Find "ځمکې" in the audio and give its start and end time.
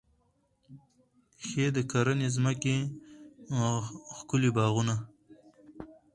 2.35-2.75